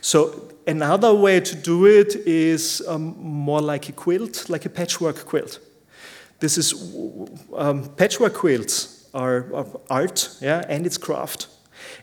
So 0.00 0.50
another 0.66 1.14
way 1.14 1.40
to 1.40 1.54
do 1.54 1.86
it 1.86 2.16
is 2.26 2.82
um, 2.86 3.16
more 3.18 3.60
like 3.60 3.88
a 3.88 3.92
quilt, 3.92 4.48
like 4.48 4.66
a 4.66 4.70
patchwork 4.70 5.24
quilt. 5.24 5.60
This 6.40 6.56
is 6.56 6.72
um, 7.56 7.88
patchwork 7.96 8.34
quilts 8.34 9.08
are, 9.12 9.66
art, 9.90 10.36
yeah, 10.40 10.64
and 10.68 10.86
it's 10.86 10.98
craft. 10.98 11.48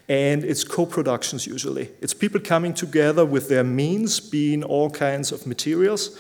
And 0.08 0.44
it's 0.44 0.64
co 0.64 0.86
productions 0.86 1.48
usually. 1.48 1.90
It's 2.02 2.14
people 2.14 2.40
coming 2.40 2.74
together 2.74 3.26
with 3.26 3.50
their 3.50 3.64
means, 3.64 4.20
being 4.20 4.64
all 4.64 4.90
kinds 4.90 5.32
of 5.32 5.48
materials. 5.48 6.18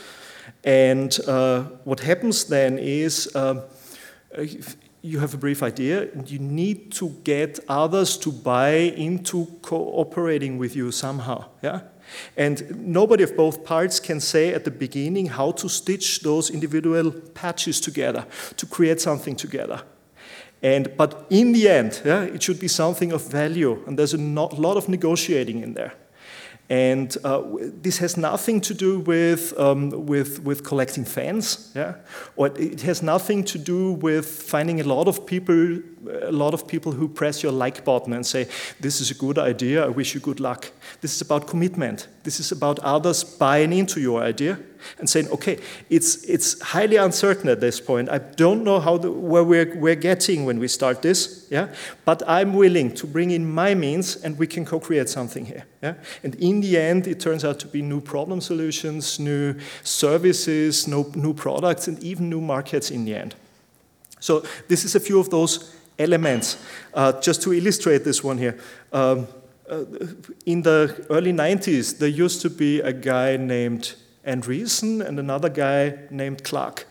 And 0.63 1.17
uh, 1.27 1.63
what 1.83 1.99
happens 1.99 2.45
then 2.45 2.79
is 2.79 3.33
uh, 3.35 3.61
you 5.05 5.19
have 5.19 5.33
a 5.33 5.37
brief 5.37 5.61
idea, 5.61 6.09
and 6.13 6.29
you 6.29 6.39
need 6.39 6.91
to 6.93 7.09
get 7.23 7.59
others 7.67 8.17
to 8.17 8.31
buy 8.31 8.69
into 8.97 9.45
cooperating 9.61 10.57
with 10.57 10.75
you 10.75 10.91
somehow. 10.91 11.45
Yeah? 11.61 11.81
And 12.35 12.87
nobody 12.87 13.23
of 13.23 13.35
both 13.35 13.63
parts 13.63 13.99
can 13.99 14.19
say 14.19 14.53
at 14.53 14.63
the 14.63 14.71
beginning 14.71 15.27
how 15.27 15.51
to 15.51 15.69
stitch 15.69 16.21
those 16.21 16.49
individual 16.49 17.11
patches 17.11 17.79
together 17.79 18.25
to 18.57 18.65
create 18.65 18.99
something 18.99 19.35
together. 19.35 19.81
And, 20.61 20.95
but 20.97 21.27
in 21.29 21.51
the 21.51 21.69
end, 21.69 22.01
yeah, 22.03 22.23
it 22.23 22.41
should 22.41 22.59
be 22.59 22.67
something 22.67 23.11
of 23.11 23.29
value, 23.29 23.83
and 23.85 23.99
there's 23.99 24.13
a 24.13 24.17
lot 24.17 24.77
of 24.77 24.89
negotiating 24.89 25.61
in 25.61 25.73
there. 25.73 25.93
And 26.69 27.15
uh, 27.23 27.43
this 27.81 27.99
has 27.99 28.17
nothing 28.17 28.59
to 28.61 28.73
do 28.73 28.99
with, 28.99 29.57
um, 29.59 29.91
with, 30.07 30.43
with 30.43 30.63
collecting 30.63 31.05
fans, 31.05 31.71
yeah? 31.75 31.95
or 32.35 32.47
it 32.47 32.81
has 32.81 33.03
nothing 33.03 33.43
to 33.45 33.59
do 33.59 33.91
with 33.93 34.25
finding 34.25 34.81
a 34.81 34.83
lot 34.83 35.07
of 35.07 35.27
people, 35.27 35.79
a 36.23 36.31
lot 36.31 36.55
of 36.55 36.67
people 36.67 36.91
who 36.91 37.07
press 37.07 37.43
your 37.43 37.51
like 37.51 37.85
button 37.85 38.13
and 38.13 38.25
say, 38.25 38.47
"This 38.79 38.99
is 38.99 39.11
a 39.11 39.13
good 39.13 39.37
idea. 39.37 39.85
I 39.85 39.89
wish 39.89 40.15
you 40.15 40.21
good 40.21 40.39
luck." 40.39 40.71
This 41.01 41.13
is 41.15 41.21
about 41.21 41.47
commitment. 41.47 42.07
This 42.25 42.39
is 42.39 42.51
about 42.51 42.79
others 42.79 43.23
buying 43.23 43.71
into 43.71 44.01
your 44.01 44.23
idea 44.23 44.57
and 44.97 45.07
saying, 45.07 45.29
okay, 45.29 45.59
it's, 45.91 46.23
it's 46.23 46.59
highly 46.59 46.95
uncertain 46.95 47.47
at 47.49 47.59
this 47.61 47.79
point. 47.79 48.09
I 48.09 48.17
don't 48.17 48.63
know 48.63 48.79
how 48.79 48.97
the, 48.97 49.11
where 49.11 49.43
we're, 49.43 49.75
we're 49.75 49.95
getting 49.95 50.43
when 50.43 50.57
we 50.57 50.67
start 50.67 51.03
this, 51.03 51.45
yeah? 51.51 51.67
but 52.03 52.23
I'm 52.27 52.53
willing 52.53 52.95
to 52.95 53.05
bring 53.05 53.29
in 53.29 53.47
my 53.49 53.75
means 53.75 54.15
and 54.15 54.39
we 54.39 54.47
can 54.47 54.65
co-create 54.65 55.07
something 55.07 55.45
here. 55.45 55.65
Yeah? 55.83 55.93
And 56.23 56.33
in 56.35 56.61
the 56.61 56.79
end, 56.79 57.05
it 57.05 57.19
turns 57.19 57.45
out 57.45 57.59
to 57.59 57.67
be 57.67 57.83
new 57.83 58.01
problem 58.01 58.41
solutions, 58.41 59.19
new 59.19 59.55
services, 59.83 60.87
new, 60.87 61.11
new 61.15 61.35
products, 61.35 61.87
and 61.87 62.01
even 62.03 62.27
new 62.27 62.41
markets 62.41 62.89
in 62.89 63.05
the 63.05 63.13
end. 63.13 63.35
So 64.19 64.43
this 64.67 64.83
is 64.83 64.95
a 64.95 64.99
few 64.99 65.19
of 65.19 65.29
those 65.29 65.75
elements. 65.99 66.57
Uh, 66.91 67.21
just 67.21 67.43
to 67.43 67.53
illustrate 67.53 68.03
this 68.03 68.23
one 68.23 68.39
here. 68.39 68.57
Um, 68.91 69.27
in 70.45 70.61
the 70.61 71.05
early 71.09 71.33
90s, 71.33 71.97
there 71.97 72.09
used 72.09 72.41
to 72.41 72.49
be 72.49 72.79
a 72.81 72.93
guy 72.93 73.37
named 73.37 73.95
Andreessen 74.25 75.05
and 75.05 75.19
another 75.19 75.49
guy 75.49 75.99
named 76.09 76.43
Clark. 76.43 76.87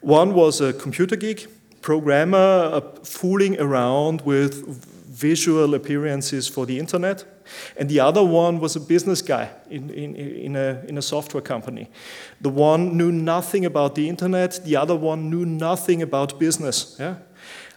One 0.00 0.34
was 0.34 0.60
a 0.60 0.72
computer 0.72 1.16
geek, 1.16 1.46
programmer, 1.80 2.70
uh, 2.72 2.80
fooling 3.04 3.58
around 3.60 4.22
with 4.22 4.66
visual 5.12 5.74
appearances 5.74 6.48
for 6.48 6.66
the 6.66 6.78
internet. 6.78 7.24
And 7.76 7.88
the 7.88 8.00
other 8.00 8.24
one 8.24 8.60
was 8.60 8.76
a 8.76 8.80
business 8.80 9.22
guy 9.22 9.50
in, 9.68 9.90
in, 9.90 10.16
in, 10.16 10.56
a, 10.56 10.82
in 10.88 10.98
a 10.98 11.02
software 11.02 11.42
company. 11.42 11.90
The 12.40 12.48
one 12.48 12.96
knew 12.96 13.12
nothing 13.12 13.64
about 13.64 13.94
the 13.94 14.08
internet, 14.08 14.60
the 14.64 14.76
other 14.76 14.96
one 14.96 15.30
knew 15.30 15.44
nothing 15.44 16.02
about 16.02 16.38
business. 16.38 16.96
Yeah? 16.98 17.16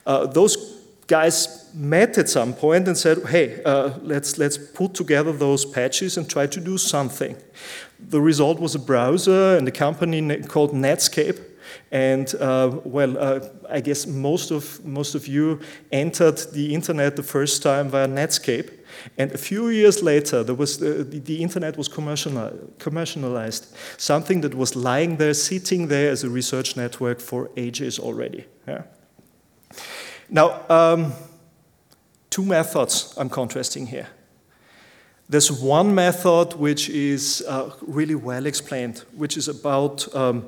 Uh, 0.06 0.28
those 0.28 0.75
guys 1.08 1.70
met 1.74 2.18
at 2.18 2.30
some 2.30 2.54
point 2.54 2.88
and 2.88 2.98
said, 2.98 3.24
hey, 3.28 3.62
uh, 3.64 3.92
let's, 4.02 4.38
let's 4.38 4.58
put 4.58 4.94
together 4.94 5.32
those 5.32 5.66
patches 5.66 6.18
and 6.18 6.30
try 6.30 6.48
to 6.48 6.60
do 6.60 6.78
something. 6.78 7.36
The 8.00 8.22
result 8.22 8.60
was 8.60 8.76
a 8.76 8.80
browser 8.80 9.58
and 9.58 9.68
a 9.68 9.72
company 9.72 10.42
called 10.44 10.74
Netscape. 10.74 11.42
And 11.92 12.34
uh, 12.36 12.80
well, 12.84 13.18
uh, 13.18 13.40
I 13.70 13.82
guess 13.82 14.06
most 14.08 14.52
of, 14.52 14.84
most 14.86 15.16
of 15.16 15.28
you 15.28 15.60
entered 15.92 16.38
the 16.54 16.74
internet 16.74 17.16
the 17.16 17.24
first 17.24 17.64
time 17.64 17.90
via 17.90 18.08
Netscape. 18.08 18.72
And 19.18 19.32
a 19.32 19.38
few 19.38 19.70
years 19.70 20.02
later, 20.02 20.44
there 20.44 20.56
was 20.56 20.78
the, 20.80 21.04
the, 21.04 21.20
the 21.20 21.42
internet 21.42 21.78
was 21.78 21.88
commercialized, 21.88 23.76
something 23.98 24.42
that 24.42 24.56
was 24.56 24.76
lying 24.76 25.18
there, 25.18 25.34
sitting 25.34 25.88
there 25.88 26.12
as 26.12 26.24
a 26.24 26.30
research 26.30 26.76
network 26.76 27.20
for 27.20 27.50
ages 27.58 28.00
already. 28.00 28.46
Yeah? 28.68 28.84
Now, 30.30 30.62
um, 30.70 31.14
two 32.30 32.44
methods 32.46 33.14
I'm 33.18 33.30
contrasting 33.30 33.88
here. 33.88 34.08
There's 35.28 35.52
one 35.52 35.96
method 35.96 36.54
which 36.54 36.90
is 36.90 37.44
uh, 37.48 37.72
really 37.82 38.16
well 38.16 38.46
explained, 38.46 39.04
which 39.16 39.38
is 39.38 39.48
about 39.48 40.14
um, 40.16 40.48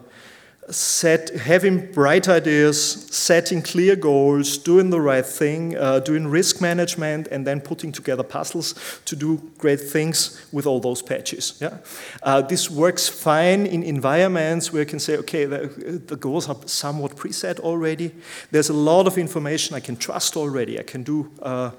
set, 0.69 1.29
having 1.29 1.91
bright 1.91 2.27
ideas, 2.27 3.07
setting 3.09 3.61
clear 3.61 3.95
goals, 3.95 4.57
doing 4.57 4.89
the 4.89 4.99
right 4.99 5.25
thing, 5.25 5.77
uh, 5.77 5.99
doing 5.99 6.27
risk 6.27 6.61
management, 6.61 7.27
and 7.27 7.47
then 7.47 7.61
putting 7.61 7.91
together 7.91 8.23
puzzles 8.23 8.75
to 9.05 9.15
do 9.15 9.41
great 9.57 9.79
things 9.79 10.45
with 10.51 10.65
all 10.65 10.79
those 10.79 11.01
patches. 11.01 11.57
Yeah? 11.61 11.77
Uh, 12.21 12.41
this 12.41 12.69
works 12.69 13.07
fine 13.07 13.65
in 13.65 13.83
environments 13.83 14.73
where 14.73 14.81
you 14.81 14.85
can 14.85 14.99
say, 14.99 15.17
okay, 15.17 15.45
the, 15.45 15.67
the, 16.05 16.17
goals 16.17 16.49
are 16.49 16.57
somewhat 16.65 17.15
preset 17.15 17.59
already. 17.59 18.13
There's 18.51 18.69
a 18.69 18.73
lot 18.73 19.07
of 19.07 19.17
information 19.17 19.75
I 19.75 19.79
can 19.79 19.95
trust 19.95 20.35
already. 20.35 20.79
I 20.79 20.83
can 20.83 21.03
do 21.03 21.31
uh, 21.41 21.71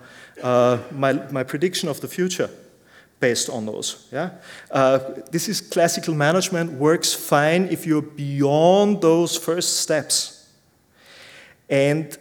uh 0.42 0.78
my, 0.92 1.12
my 1.30 1.42
prediction 1.42 1.88
of 1.88 2.00
the 2.00 2.08
future 2.08 2.48
based 3.20 3.48
on 3.50 3.66
those. 3.66 4.08
Yeah? 4.12 4.30
Uh, 4.70 4.98
this 5.30 5.48
is 5.48 5.60
classical 5.60 6.14
management, 6.14 6.72
works 6.72 7.14
fine 7.14 7.68
if 7.68 7.86
you're 7.86 8.02
beyond 8.02 9.02
those 9.02 9.36
first 9.36 9.80
steps. 9.80 10.48
And 11.68 12.16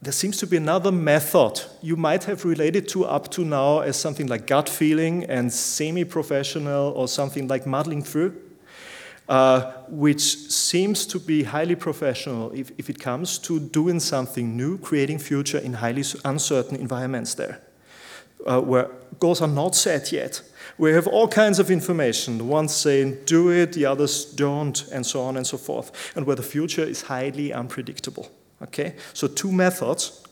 there 0.00 0.12
seems 0.12 0.36
to 0.38 0.46
be 0.46 0.56
another 0.56 0.92
method 0.92 1.60
you 1.82 1.96
might 1.96 2.24
have 2.24 2.44
related 2.44 2.88
to 2.88 3.04
up 3.04 3.30
to 3.32 3.44
now 3.44 3.80
as 3.80 3.96
something 3.96 4.26
like 4.28 4.46
gut 4.46 4.68
feeling 4.68 5.24
and 5.24 5.52
semi 5.52 6.04
professional 6.04 6.92
or 6.92 7.08
something 7.08 7.48
like 7.48 7.66
muddling 7.66 8.02
through, 8.02 8.34
uh, 9.28 9.72
which 9.88 10.22
seems 10.22 11.04
to 11.06 11.18
be 11.18 11.42
highly 11.42 11.74
professional 11.74 12.52
if, 12.52 12.70
if 12.78 12.88
it 12.88 12.98
comes 12.98 13.38
to 13.38 13.58
doing 13.58 13.98
something 14.00 14.56
new, 14.56 14.78
creating 14.78 15.18
future 15.18 15.58
in 15.58 15.74
highly 15.74 16.04
uncertain 16.24 16.76
environments 16.76 17.34
there 17.34 17.60
uh, 18.48 18.60
where 18.60 18.90
goals 19.20 19.40
are 19.40 19.48
not 19.48 19.74
set 19.74 20.10
yet. 20.10 20.42
We 20.78 20.92
have 20.92 21.06
all 21.06 21.28
kinds 21.28 21.58
of 21.58 21.70
information, 21.70 22.38
the 22.38 22.44
ones 22.44 22.74
saying 22.74 23.18
do 23.24 23.50
it, 23.50 23.72
the 23.72 23.86
others 23.86 24.24
don't, 24.24 24.86
and 24.92 25.04
so 25.04 25.20
on 25.20 25.36
and 25.36 25.46
so 25.46 25.58
forth, 25.58 26.12
and 26.16 26.26
where 26.26 26.36
the 26.36 26.42
future 26.42 26.84
is 26.84 27.02
highly 27.02 27.52
unpredictable. 27.52 28.30
Okay, 28.62 28.94
so 29.12 29.28
two 29.28 29.52
methods, 29.52 30.22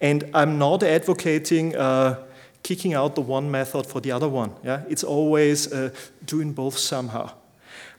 and 0.00 0.24
I'm 0.34 0.58
not 0.58 0.82
advocating 0.82 1.76
uh, 1.76 2.24
kicking 2.62 2.94
out 2.94 3.14
the 3.14 3.22
one 3.22 3.50
method 3.50 3.86
for 3.86 4.00
the 4.00 4.12
other 4.12 4.28
one. 4.28 4.50
Yeah, 4.64 4.82
it's 4.88 5.04
always 5.04 5.72
uh, 5.72 5.90
doing 6.24 6.52
both 6.52 6.76
somehow. 6.76 7.30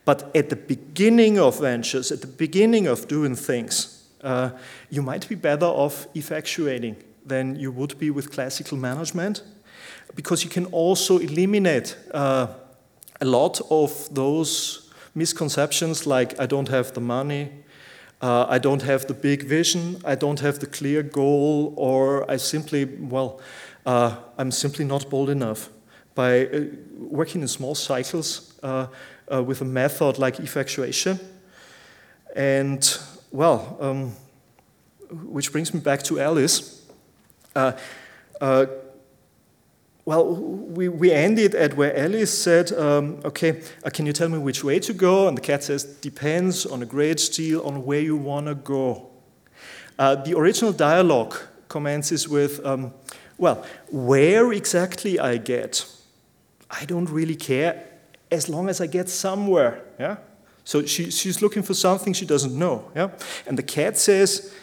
But 0.05 0.35
at 0.35 0.49
the 0.49 0.55
beginning 0.55 1.39
of 1.39 1.59
ventures, 1.59 2.11
at 2.11 2.21
the 2.21 2.27
beginning 2.27 2.87
of 2.87 3.07
doing 3.07 3.35
things, 3.35 4.07
uh, 4.21 4.51
you 4.89 5.01
might 5.01 5.27
be 5.27 5.35
better 5.35 5.65
off 5.65 6.07
effectuating 6.13 6.95
than 7.27 7.55
you 7.55 7.71
would 7.71 7.97
be 7.99 8.09
with 8.11 8.31
classical 8.31 8.77
management, 8.77 9.43
because 10.15 10.43
you 10.43 10.49
can 10.49 10.65
also 10.65 11.17
eliminate 11.17 11.97
uh, 12.13 12.47
a 13.21 13.25
lot 13.25 13.61
of 13.69 14.09
those 14.13 14.89
misconceptions 15.13 16.05
like 16.05 16.39
I 16.39 16.45
don't 16.45 16.69
have 16.69 16.93
the 16.93 17.01
money, 17.01 17.49
uh, 18.21 18.45
I 18.49 18.59
don't 18.59 18.81
have 18.81 19.05
the 19.05 19.13
big 19.13 19.43
vision, 19.43 19.97
I 20.05 20.15
don't 20.15 20.39
have 20.39 20.59
the 20.59 20.67
clear 20.67 21.03
goal, 21.03 21.73
or 21.75 22.29
I 22.31 22.37
simply, 22.37 22.85
well, 22.85 23.39
uh, 23.85 24.15
I'm 24.37 24.51
simply 24.51 24.85
not 24.85 25.09
bold 25.09 25.29
enough. 25.29 25.69
By 26.15 26.47
uh, 26.47 26.61
working 26.97 27.41
in 27.41 27.47
small 27.47 27.75
cycles 27.75 28.53
uh, 28.63 28.87
uh, 29.31 29.43
with 29.43 29.61
a 29.61 29.65
method 29.65 30.17
like 30.17 30.39
effectuation, 30.39 31.19
and 32.35 32.99
well, 33.31 33.77
um, 33.79 34.11
which 35.09 35.51
brings 35.51 35.73
me 35.73 35.79
back 35.79 36.03
to 36.03 36.19
Alice. 36.19 36.76
Uh, 37.57 37.71
uh, 38.39 38.65
well, 40.05 40.35
we, 40.35 40.87
we 40.87 41.11
ended 41.11 41.55
at 41.55 41.75
where 41.75 41.97
Alice 41.97 42.31
said, 42.31 42.71
um, 42.73 43.19
okay, 43.25 43.61
uh, 43.83 43.89
can 43.89 44.05
you 44.05 44.13
tell 44.13 44.29
me 44.29 44.37
which 44.37 44.63
way 44.63 44.79
to 44.79 44.93
go? 44.93 45.27
And 45.27 45.35
the 45.35 45.41
cat 45.41 45.63
says, 45.63 45.83
depends 45.83 46.65
on 46.67 46.83
a 46.83 46.85
great 46.85 47.29
deal 47.33 47.61
on 47.61 47.83
where 47.83 47.99
you 47.99 48.15
want 48.15 48.45
to 48.45 48.53
go. 48.55 49.09
Uh, 49.97 50.15
the 50.15 50.37
original 50.37 50.71
dialogue 50.71 51.35
commences 51.67 52.29
with, 52.29 52.63
um, 52.63 52.93
well, 53.39 53.65
where 53.89 54.53
exactly 54.53 55.19
I 55.19 55.37
get, 55.37 55.83
I 56.69 56.85
don't 56.85 57.09
really 57.09 57.35
care 57.35 57.83
as 58.31 58.47
long 58.47 58.69
as 58.69 58.79
I 58.79 58.85
get 58.85 59.09
somewhere. 59.09 59.81
Yeah? 59.99 60.17
So 60.63 60.85
she, 60.85 61.09
she's 61.09 61.41
looking 61.41 61.63
for 61.63 61.73
something 61.73 62.13
she 62.13 62.27
doesn't 62.27 62.57
know. 62.57 62.91
Yeah? 62.95 63.09
And 63.47 63.57
the 63.57 63.63
cat 63.63 63.97
says, 63.97 64.53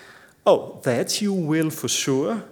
oh, 0.46 0.80
that 0.84 1.20
you 1.20 1.32
will 1.32 1.70
for 1.70 1.88
sure 1.88 2.44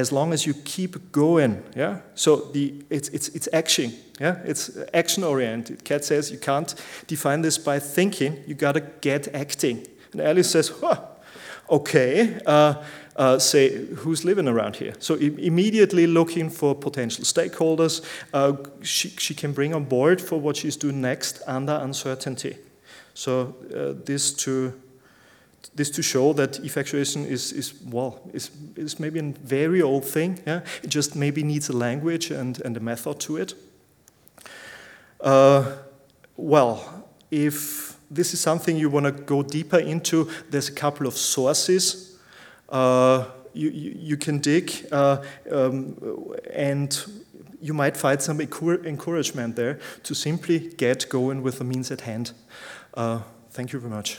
as 0.00 0.10
long 0.12 0.32
as 0.32 0.46
you 0.46 0.54
keep 0.64 1.12
going. 1.12 1.62
Yeah. 1.76 2.00
So 2.14 2.36
the 2.52 2.84
it's 2.90 3.08
it's 3.10 3.28
it's 3.28 3.48
action. 3.52 3.92
Yeah. 4.20 4.38
It's 4.44 4.70
action 4.92 5.24
oriented. 5.24 5.84
Cat 5.84 6.04
says 6.04 6.30
you 6.30 6.38
can't 6.38 6.74
define 7.06 7.42
this 7.42 7.58
by 7.58 7.80
thinking. 7.80 8.42
You 8.46 8.54
gotta 8.54 8.80
get 9.00 9.34
acting. 9.34 9.86
And 10.12 10.20
Alice 10.20 10.50
says, 10.50 10.68
huh, 10.80 10.96
okay. 11.68 12.40
Uh, 12.46 12.74
uh, 13.16 13.38
say 13.38 13.84
who's 13.96 14.24
living 14.24 14.48
around 14.48 14.76
here. 14.76 14.94
So 14.98 15.14
immediately 15.14 16.06
looking 16.06 16.48
for 16.50 16.74
potential 16.74 17.24
stakeholders, 17.24 18.02
uh, 18.32 18.54
she, 18.82 19.10
she 19.10 19.34
can 19.34 19.52
bring 19.52 19.74
on 19.74 19.84
board 19.84 20.20
for 20.20 20.40
what 20.40 20.56
she's 20.56 20.76
doing 20.76 21.00
next 21.00 21.42
under 21.46 21.74
uncertainty. 21.74 22.56
So 23.14 23.54
uh, 23.74 24.02
this 24.04 24.32
to 24.44 24.72
this 25.74 25.90
to 25.90 26.02
show 26.02 26.32
that 26.34 26.58
effectuation 26.60 27.24
is, 27.26 27.52
is 27.52 27.74
well, 27.84 28.20
is, 28.32 28.50
is 28.76 28.98
maybe 28.98 29.18
a 29.18 29.32
very 29.44 29.82
old 29.82 30.04
thing. 30.04 30.40
Yeah? 30.46 30.60
It 30.82 30.88
just 30.88 31.16
maybe 31.16 31.42
needs 31.42 31.68
a 31.68 31.76
language 31.76 32.30
and, 32.30 32.60
and 32.62 32.76
a 32.76 32.80
method 32.80 33.20
to 33.20 33.36
it. 33.36 33.54
Uh, 35.20 35.76
well, 36.36 37.04
if 37.30 37.96
this 38.10 38.34
is 38.34 38.40
something 38.40 38.76
you 38.76 38.90
want 38.90 39.06
to 39.06 39.12
go 39.12 39.42
deeper 39.42 39.78
into, 39.78 40.28
there's 40.50 40.68
a 40.68 40.72
couple 40.72 41.06
of 41.06 41.16
sources 41.16 42.10
uh, 42.70 43.24
you, 43.52 43.70
you, 43.70 43.96
you, 43.98 44.16
can 44.16 44.38
dig, 44.38 44.86
uh, 44.92 45.22
um, 45.50 45.96
and 46.54 47.04
you 47.60 47.74
might 47.74 47.96
find 47.96 48.22
some 48.22 48.40
encouragement 48.40 49.56
there 49.56 49.80
to 50.04 50.14
simply 50.14 50.70
get 50.76 51.08
going 51.08 51.42
with 51.42 51.58
the 51.58 51.64
means 51.64 51.90
at 51.90 52.02
hand. 52.02 52.32
Uh, 52.94 53.20
thank 53.50 53.72
you 53.72 53.80
very 53.80 53.92
much. 53.92 54.18